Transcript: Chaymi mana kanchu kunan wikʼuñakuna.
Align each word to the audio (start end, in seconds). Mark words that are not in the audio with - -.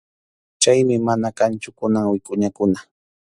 Chaymi 0.61 0.95
mana 1.07 1.27
kanchu 1.37 1.69
kunan 1.77 2.07
wikʼuñakuna. 2.13 2.79